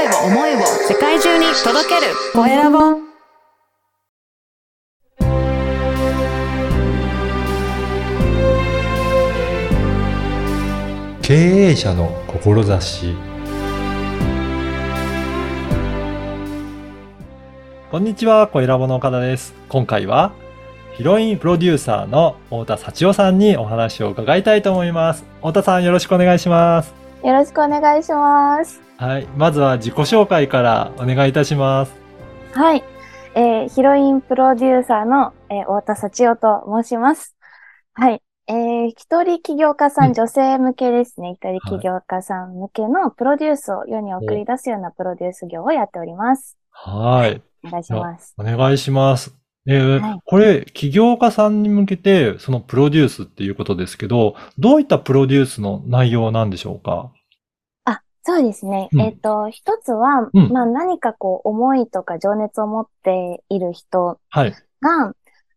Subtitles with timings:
[0.00, 2.78] 声を、思いを世界中に届けるコエラボ
[11.20, 13.14] 経営者の志
[17.90, 19.52] こんにちは、コエラボの岡田です。
[19.68, 20.32] 今回は
[20.96, 25.24] ヒロインプロデューサーの太田幸代さんにお話を伺いたいと思います。
[25.40, 26.94] 太田さんよろしくお願いします。
[27.22, 28.89] よろしくお願いします。
[29.00, 29.26] はい。
[29.34, 31.92] まずは自己紹介からお願いいたします。
[32.52, 32.84] はい。
[33.34, 37.34] えーヒロインプロデューサーの、えー太田幸代と申します。
[37.94, 38.20] はい。
[38.46, 41.30] えー一人起業家さうんん、女性向けですね。
[41.30, 46.58] 一人起業家さん向けのプロデュースを世に送り出すようなプロデュース業をやっております。
[46.70, 47.40] はい。
[47.64, 48.34] お願いします。
[48.36, 49.34] お願いします。
[49.66, 57.12] えーはいこれ、起業家さんに向けて、そのプロデュースっていうことですけど、どういったプロデュースの内容なんでしょうか？
[57.14, 57.19] あ、
[58.22, 58.88] そうですね。
[58.92, 64.52] うんえっ、と、一つは、うんまあ何かこう思いとか情熱を持っている人はい。
[64.82, 65.14] が、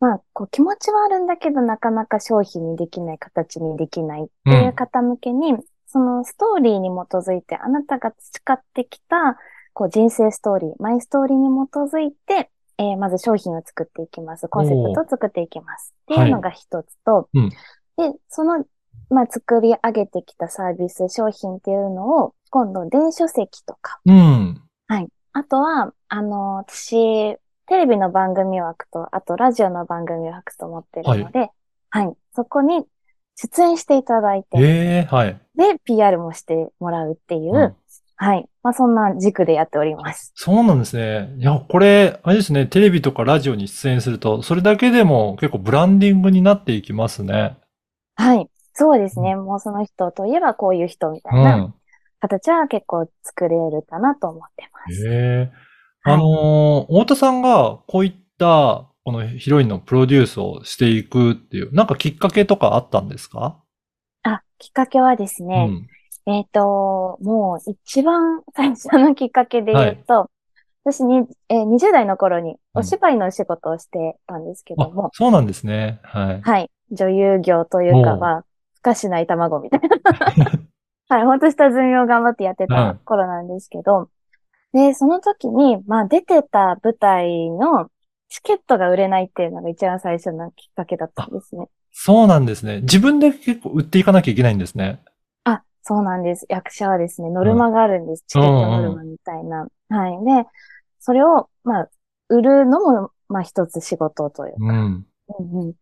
[0.00, 5.56] まあ、こう気持ちはあるんだけど、なかなか商品にできない、形にできないっていう方向けに、
[5.86, 9.38] そのストーリーに基づいて、あなたが培ってきた、
[9.72, 14.48] こう人生ストーリー、マイストーリーに基づいて、えーまず商品を作っていきます。
[14.48, 15.94] コンセプトを作っていきます。
[16.12, 17.50] っていうのが一つと、うん
[17.96, 18.64] で、その、
[19.10, 24.64] まあ、作り上げてきたサービス、商品っていうのを、今度、電子書籍とか、うん。
[25.34, 31.50] あとは、あの、私、テレビの番組枠と、あとラジオの番組枠と思ってるので、
[31.90, 32.84] はい、そこに
[33.34, 35.40] 出演していただいて、ええはい。
[35.56, 37.76] で、PR もしてもらうっていう、うん
[38.16, 38.48] はい。
[38.62, 40.32] まあ、そんな軸でやっております。
[40.36, 41.34] そうなんですね。
[41.36, 47.56] いや、これ、あれですね、テレビとかラジオに出演すると、それだけでも結構ブランディングになっていきますね。
[48.14, 48.48] はい。
[48.74, 49.36] そうですね。
[49.36, 51.38] もうその人といえばこういう人みたう。
[51.38, 51.74] いなん
[52.20, 55.06] 形は結構作れるかなと思ってます。
[55.06, 55.52] ええ
[56.02, 63.62] はいあのー太田さんがこういった、このヒロインのプロデュースをしていくっていう、なんかきっかけとかあったんですか？
[64.22, 65.86] あ、きっかけはですね、
[66.26, 66.32] うん。
[66.32, 70.30] えっ、と、もう一番最初のきっかけで言うと、
[70.84, 76.00] 私に、えー20代の頃にお芝居のお仕事をしてたんですけどあも、、そうなんですね。
[76.02, 76.40] はい。
[76.40, 76.70] はい。
[76.90, 78.44] 女優業というかは、
[78.84, 79.88] ふかしない卵みたいな。
[81.16, 81.24] はい。
[81.24, 84.10] ほんと下積みを頑張ってやってはいた頃なんですけど、
[84.74, 87.88] で、その時に、まあ出てた舞台の
[88.28, 91.68] チケットが売れないっていうのが一番最初のきっかけだったんですね。
[91.92, 92.80] そうなんですね。
[92.80, 95.00] 自分で結構売っていかなきゃいけないんですね。
[95.44, 96.44] あ、そうなんです。
[96.50, 98.24] 役者はですね、ノルマがあるんです。
[98.26, 99.66] チケットノルマみたいな。
[99.88, 100.24] はい。
[100.24, 100.48] で、
[100.98, 101.88] それを、まあ、
[102.28, 105.06] 売るのも、まあ一つ仕事というか、うん。
[105.38, 105.74] うんうん。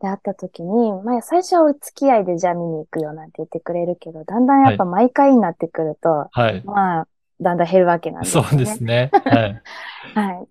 [0.00, 6.62] で、会った時に、まあ最初はお付き合いでじゃあ見に行くよなんて言ってくれるけど、だんだんやっぱ毎回になってくると、はい。
[6.64, 7.08] まあ、
[7.40, 8.48] だんだん減るわけなんですよね。
[8.48, 9.10] そうですね。
[9.12, 9.62] はい。
[10.14, 10.48] はい。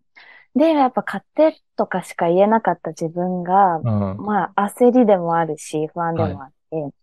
[0.59, 4.17] で、やっぱ買ってとかしか言えなかった自分が、うん。
[4.17, 6.93] まあ焦りでもあるし、不安でもあって、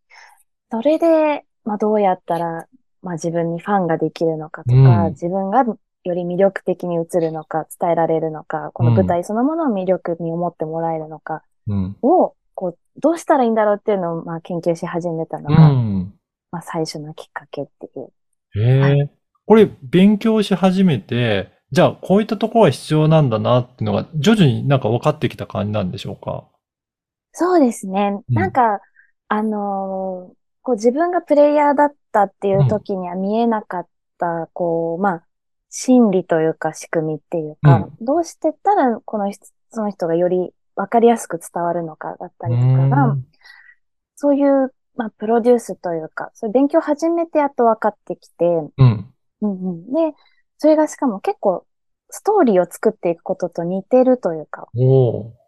[0.71, 2.67] それで、まあどうやったら、
[3.03, 11.97] まあ自分にファンができるのかとか、うん自分がより魅力的に映るのか、伝えられるのか、この舞台そのものを魅力に思ってもらえるのかうん。
[12.03, 12.36] を、
[13.01, 16.15] どうしたらいいんだろうっていうのを、まあ研究し始めたのうが、ん。
[16.51, 18.12] まあ最初のきっかけっていう。
[18.57, 19.09] ええは
[19.47, 26.49] これ、勉強し始めて、じゃあ、こういったところが必要なんだなっていうのが、徐々になんか分かってきた感じなんでしょうか？
[27.33, 28.23] そうですね。
[28.29, 28.81] うんなんか、
[29.29, 35.27] あのーこう自分がプレイヤーだったっていう時には見えなかった、こう、まあ、
[35.71, 43.26] 心理というか仕組みっていうか、どうしてったらこの人、その人がより分かりやすく伝わるのかだったりとかうがん、
[44.16, 49.14] そういう、まあ、プロデュースというか、そういう勉強を始めてやっと分かってきて、うん。
[49.42, 49.92] うんうん。
[49.92, 50.16] で、
[50.59, 51.66] それがしかも結構、
[52.09, 54.69] ストーリーを作っていくことと似てるというか、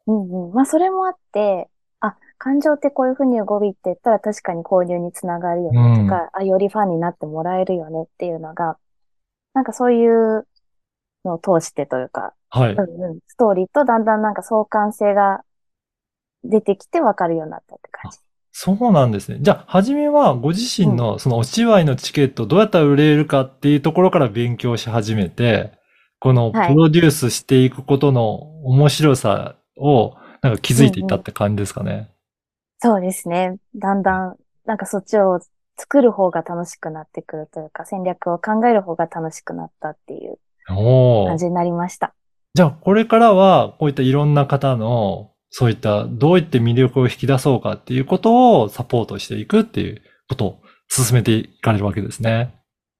[0.07, 0.53] うんうん。
[0.53, 1.69] まあ、それもあって、
[2.01, 8.79] あ、感情ってこういうふうに動いていったら確かに交流につながるよねとか、あ、よりファンになってもらえるよねっていうのが、
[9.55, 10.47] なんかそういう
[11.25, 12.73] のを通してというか、はい。
[12.75, 15.43] うんうん、ストーリーとだんだんなんか相関性が
[16.45, 18.19] 出てきてわかるようになったって感じ。
[18.53, 19.39] そうなんですね。
[19.41, 25.73] じゃあ、初めはご自身のそのお芝居のチケットどうやったら売れるかっていうところから勉強し始めて、
[26.19, 28.35] このプはいロデュースしていくことの
[28.65, 32.11] 面白さをなんか気づいていったって感じですかね。
[32.81, 33.57] そうですね。
[33.75, 35.41] だんだん、なんかそっちを
[35.77, 40.39] 作る方が楽しくなってくるというか、戦略を考える方が楽しくなったっていう
[41.27, 42.15] 感じになりました。
[42.55, 52.55] じゃあ、これからは、こういったいろんな方の、そういった、どういって魅力を引き出そうかっていうことをサポートしていくっていうことを進めていかれるわけですね。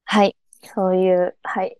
[0.05, 0.35] はい。
[0.75, 1.77] そういう、はい。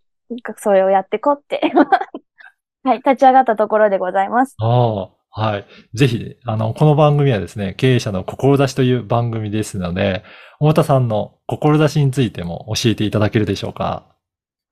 [0.58, 1.60] それをやってこって、
[2.84, 4.56] はい、立ち上がったところでございます。
[4.60, 5.66] ああ、はい。
[5.94, 10.24] ぜひ、あの、この番組はですね、経営者の志という番組ですので、
[10.60, 14.16] 太田さんの志についても教えていただけるでしょうか？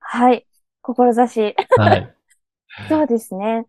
[0.00, 0.46] はい、
[0.82, 1.54] 志。
[1.76, 2.14] はい。
[2.88, 3.66] そうですね。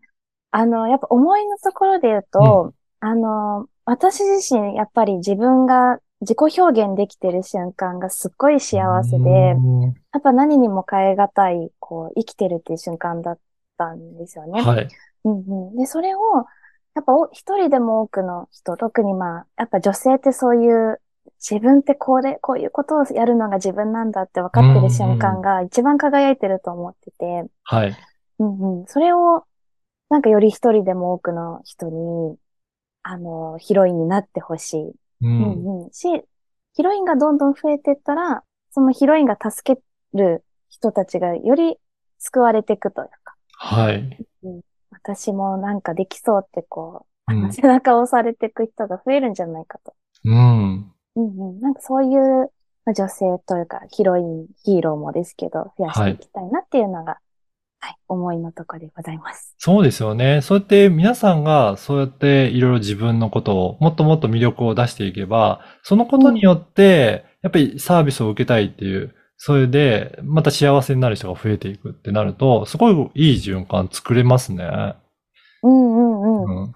[0.50, 13.38] あの、やっぱ思いのところで言うと、あの、私自身、やっぱり自分が自己表現できてる瞬間がすっごい幸せで、うんやっぱ何にも変え難い、こう、生きてるっていう瞬間だっ
[13.78, 14.60] たんですよね。
[14.60, 14.88] はい。
[15.24, 15.76] うんうん。
[15.76, 16.18] で、それを、
[16.94, 21.00] やっぱお一人でも多くの人、特にまあ、やっぱ女性ってそういう、
[21.38, 27.96] 自分ってこれ、こういうことをやるのが自分なんだって分かってる瞬間が一番輝いてると思ってて、はい。
[28.40, 28.86] うんうん。
[28.86, 29.44] それを、
[30.08, 32.36] なんかより一人でも多くの人に、
[33.02, 34.88] あの、ヒロインになってほしい。
[34.88, 34.96] う。
[35.22, 35.90] うんんうん。
[35.92, 36.08] し、
[36.74, 39.80] ヒロインがどんどん増えてったら、そのヒロインが助け
[40.14, 41.76] る人たちがより
[42.18, 44.18] 救われていくというか、はい。
[44.90, 49.94] 私もなんかできそうってこう、うん背中を押されていく人が増えるんじゃないかと。
[50.24, 50.92] うん。
[51.14, 51.60] うんうん。
[51.60, 52.50] なんかそういう
[52.84, 57.18] まあ女性というか、ヒロイン、ヒーローもですけど、増やしていきたいなっていうのが、はい、
[58.08, 59.54] 思いのところでございます。
[59.58, 60.40] そうですよね。
[60.42, 74.94] そうやって皆さんがそうやっていろいろ自分のことをもっともっと魅力を出していけば、そのことによって、やっぱりサービスを受けたいっていう、それでまた幸せになる人が増えていくってなると、すごいいい循環作れますね。
[75.62, 76.64] うんうんうん。
[76.64, 76.72] うん。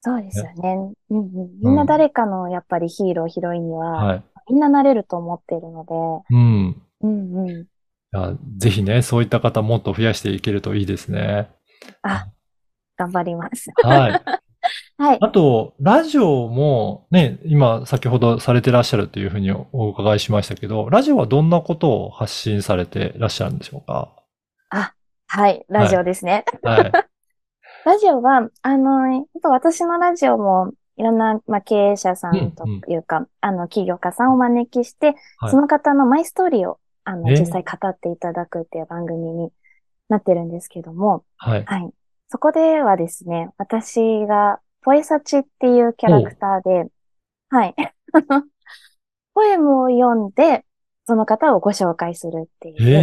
[0.00, 0.92] そうですよね。
[1.10, 1.28] うんうん。
[1.62, 4.22] みんな誰かのやっぱりヒーロー、ヒロインには、はい。
[4.50, 5.94] みんななれると思っているので、
[6.30, 6.82] うん。
[7.02, 7.66] うんうん。
[8.14, 11.50] いやぜひね、そういった方もっと増やしていけるといいですね。
[12.02, 12.26] あ、
[12.96, 13.70] 頑張ります。
[13.82, 14.22] はい。
[14.96, 15.18] はい。
[15.20, 24.24] あと、ラジオもね、今先ほどされてらっしゃるというふうにお伺いしましたけど、ラジオはどんなことを発信されてらっしゃるんでしょうか？
[25.34, 25.64] はい。
[25.68, 26.44] ラジオですね。
[26.62, 26.92] はい。
[27.84, 37.34] ラジオは、あの、やっぱ私のラジオも、いろんな、まあ、経営者さんというか、あの、起業家さんをお招きして、はいその方のマイストーリーを、あの、え？
[37.34, 39.50] ー実際語っていただくっていう番組に
[40.08, 41.64] なってるんですけども、はい。
[41.64, 41.90] はい。
[42.28, 46.90] そこではですね、私が、ポエサチっていうキャラクターで、
[47.50, 47.74] はい。
[49.34, 50.64] ポエムを読んで、
[51.06, 52.76] その方をご紹介するっていう。
[52.80, 53.02] えは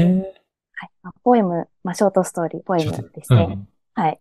[0.88, 3.44] いまあポエム、まあ、ショートストーリー、ポエムですー、ね。
[3.44, 3.68] うん。
[3.94, 4.20] はい。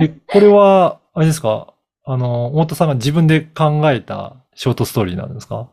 [0.00, 1.74] え、これは、あれですか？
[2.04, 5.70] あの、太田さんが自分で考えたショートストーリーなんですか？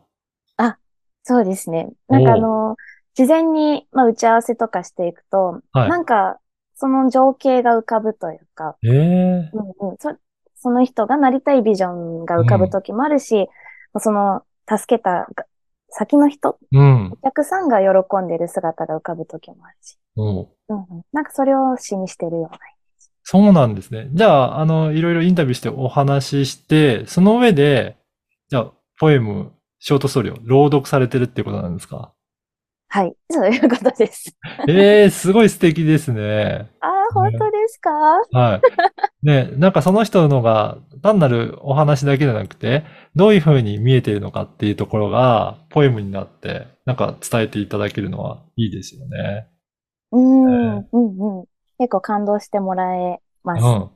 [1.23, 1.89] そうですね。
[2.07, 2.75] なんかあの、
[3.19, 5.89] 事前に、まあ、打ち合わせとかしていくと、はい。
[5.89, 6.39] なんか、
[6.75, 10.15] その情景が浮かぶというか、ええうんうん、そ
[10.55, 13.49] その人がなりたいビジョンが浮かぶ時もあるし、
[13.97, 15.45] その、助けたが
[15.89, 17.11] 先の人、うん。
[17.11, 17.17] お。
[17.17, 20.23] 客さんが喜んでる姿が浮かぶ時もあるし、う。
[20.23, 22.59] んうん、なんかそれを詩にしてるような。
[23.23, 24.07] そうなんですね。
[24.13, 27.97] じゃあ、あの、いろいろインタビューしてお話しして、その上で、
[28.47, 32.13] じゃあ、ポエム、ショートストーリーを朗読されてるっていうことなんですか？
[32.99, 34.35] はい、 そういうことです。
[34.67, 36.69] ええすごい素敵ですね。
[36.81, 37.91] ああ、本当ですか？
[37.91, 38.61] は
[39.23, 39.25] い。
[39.25, 42.83] ね、なんかその人のが単なるお話だけじゃなくて、
[43.15, 49.47] どういう風に見えているのかっていうところが、ポエムになって、なんか伝えていただけるのはいいですよね。
[50.11, 51.45] うん、えうん、うん。
[51.77, 53.63] 結構感動してもらえます。
[53.63, 53.89] うん。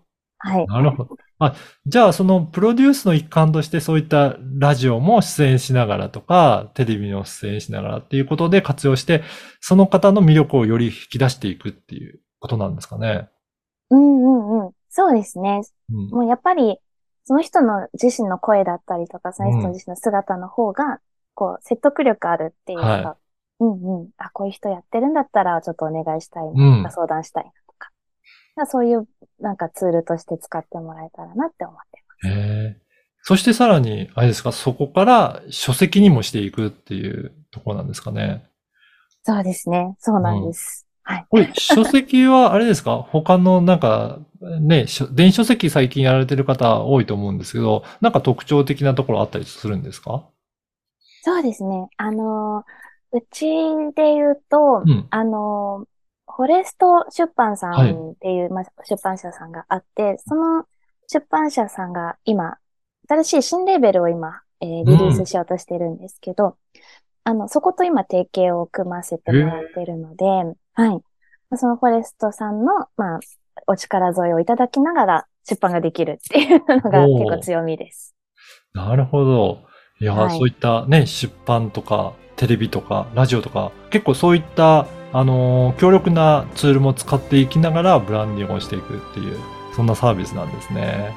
[0.44, 0.68] はい。
[0.68, 1.18] なるほど。
[1.40, 9.24] あ、じゃあそのプロデュースの一環としてそういったラジオも出演しながらとか、テレビの出演しながらっていうことで活用して、
[9.62, 13.30] その方の魅力をより引き出していくっていうことなんですかね。
[13.90, 14.28] うんう
[14.62, 14.72] んうん。
[14.90, 15.62] そうですね。
[15.92, 16.10] うん。
[16.10, 16.78] もうやっぱり、
[17.26, 21.00] その人の自身の声だったりとか、その人自身の姿の方が、
[21.36, 23.18] こう、説得力あるっていうか、は
[23.60, 24.10] うんうん。
[24.18, 27.52] あ、こういう人やってるんだったら、ちょっとお願いしたいなうん相談したい
[28.68, 29.08] そういう、
[29.40, 32.36] なんかツールとして使ってもらえたらなって思ってます。
[32.36, 32.78] へえ。
[33.26, 38.46] そしてさらに、あれですか、そこから書籍にもしていくっていうところなんですかね？
[39.24, 39.96] そうですね。
[40.00, 40.86] そうなんです。
[41.04, 41.26] はい。
[41.30, 42.98] これ、書籍はあれですか？
[43.12, 44.20] 他のなんか、
[44.60, 50.26] ね、書電子書籍最近やられてる方多いと思うんですけど、なんか特徴的なところあったりするんですか？
[51.24, 51.88] そうですね。
[51.96, 53.46] あのー、うち
[53.96, 55.08] で言うと、うん。
[55.10, 55.88] あのー、
[56.27, 60.65] フォレスト出版さはいんっていう、まあ、出版社さんがあって、その
[61.08, 62.58] 出版社さんが今、
[63.08, 66.58] 新しい新レーベルを今、えーリリースしようとしてるんですけど、
[67.25, 70.25] あの、そこと今提携を組ませてもらってるので、
[70.74, 71.01] はい。
[71.58, 73.20] そのフォレストさんの、まあ、
[73.68, 78.15] お力添えをいただきながら出版ができるっていうのが結構強みです。
[78.74, 79.60] なるほど。
[80.00, 89.38] いや、はいそういったね、出版とか、テレビとかラジオとか、結構そういった、あのー強力なツールも使っていきながらブランディングをしていくっていう、
[89.75, 91.16] そんなサービスなんですね。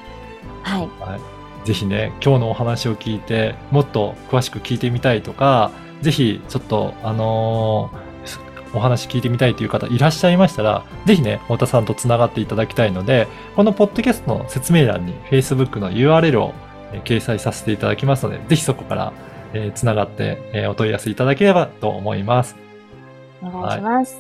[1.01, 1.21] はい。
[1.67, 5.71] ぜひね、今日のお話を聞いて、もっと詳しく聞いてみたいとか、
[6.03, 8.07] ぜひちょっと、あのー
[8.75, 16.53] お話聞いてみたいという方いらっしゃいましたら、ぜひね、太田さんとつながっていただきたいので、このポッドキャストの説明欄に Facebook の URL を
[16.93, 19.13] えー掲載させていただきますので、ぜひそこから、
[19.57, 22.57] えーつながって、えーお問い合わせいただければと思います。
[23.43, 24.19] お願いします。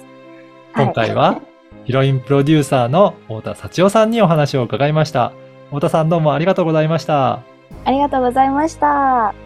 [0.75, 1.41] 今回は、
[1.85, 5.33] ヒロインプロデューサーの太田幸代さんにお話を伺いました。
[5.69, 7.41] 太田さんどうもありがとうございました。
[7.85, 9.46] ありがとうございました。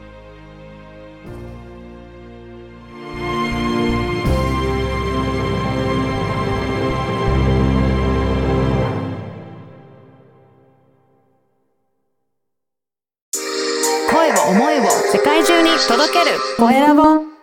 [15.91, 16.39] 届ける。
[16.57, 17.40] コエラボ